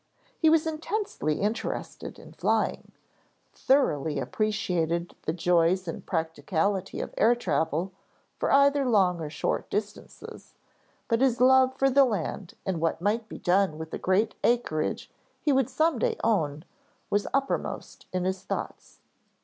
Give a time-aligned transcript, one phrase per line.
[0.39, 2.91] He was intensely interested in flying,
[3.53, 7.91] thoroughly appreciated the joys and practicality of air travel
[8.39, 10.55] for either long or short distances,
[11.07, 15.11] but his love for the land and what might be done with the great acreage
[15.39, 16.65] he would some day own,
[17.11, 19.01] was uppermost in his thoughts.